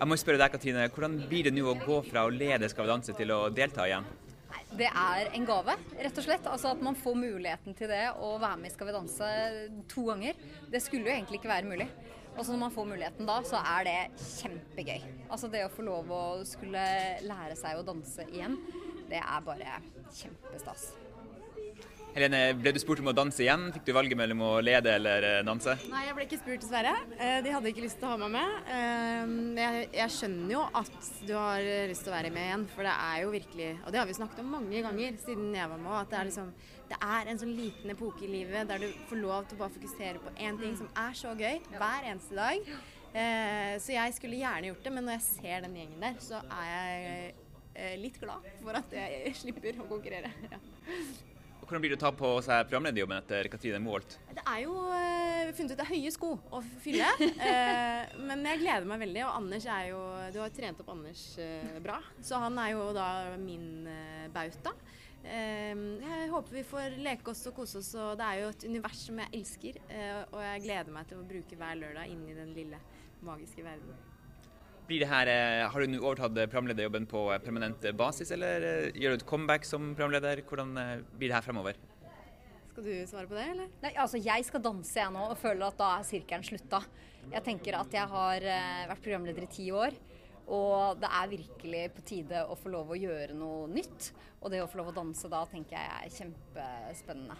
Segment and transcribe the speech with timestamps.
[0.00, 2.86] Jeg må spørre deg, Katrine, Hvordan blir det nå å gå fra å lede Skal
[2.86, 4.06] vi danse til å delta igjen?
[4.78, 6.46] Det er en gave, rett og slett.
[6.48, 9.28] Altså At man får muligheten til det å være med i Skal vi danse
[9.92, 10.40] to ganger.
[10.72, 11.88] Det skulle jo egentlig ikke være mulig.
[12.30, 13.98] Og når man får muligheten da, så er det
[14.38, 15.04] kjempegøy.
[15.28, 16.86] Altså det å få lov å skulle
[17.26, 18.56] lære seg å danse igjen,
[19.10, 19.80] det er bare
[20.16, 20.92] kjempestas.
[22.10, 23.68] Helene, ble du spurt om å danse igjen?
[23.70, 25.76] Fikk du valget mellom å lede eller eh, danse?
[25.92, 26.94] Nei, jeg ble ikke spurt, dessverre.
[27.14, 28.56] Eh, de hadde ikke lyst til å ha meg med.
[28.74, 32.88] Eh, jeg, jeg skjønner jo at du har lyst til å være med igjen, for
[32.88, 35.82] det er jo virkelig Og det har vi snakket om mange ganger siden jeg var
[35.84, 36.50] med, at det er liksom
[36.90, 39.76] Det er en sånn liten epoke i livet der du får lov til å bare
[39.76, 42.72] fokusere på én ting som er så gøy hver eneste dag.
[43.82, 46.68] Så jeg skulle gjerne gjort det, men når jeg ser den gjengen der, så er
[46.74, 50.34] jeg litt glad for at jeg slipper å konkurrere.
[50.50, 50.58] Ja.
[51.60, 54.16] Hvordan blir det å ta på seg programlederjobben etter Katrine Moholt?
[54.34, 57.10] Det er jo uh, funnet ut det er høye sko å fylle.
[57.20, 59.22] Uh, men jeg gleder meg veldig.
[59.28, 60.00] Og Anders er jo
[60.34, 62.00] Du har trent opp Anders uh, bra.
[62.26, 63.86] Så han er jo da min
[64.34, 64.74] bauta.
[65.22, 67.94] jeg håper vi får leke oss og kose oss.
[67.94, 69.82] Og det er jo et univers som jeg elsker.
[70.32, 72.80] og jeg gleder meg til å bruke hver lørdag inn i den lille
[73.26, 74.10] magiske verdenen.
[74.90, 79.26] Her, eh, har du nå overtatt programlederjobben på permanent basis, eller eh, gjør du et
[79.28, 80.42] comeback som programleder?
[80.42, 81.78] Hvordan eh, blir det her fremover?
[82.72, 83.68] Skal du svare på det, eller?
[83.84, 86.82] Nei, altså Jeg skal danse jeg nå, og føler at da er sirkelen slutta.
[87.30, 88.48] Jeg tenker at jeg har
[88.90, 89.94] vært programleder i ti år.
[90.50, 94.10] Og det er virkelig på tide å få lov å gjøre noe nytt.
[94.40, 97.38] Og det å få lov å danse da tenker jeg er kjempespennende.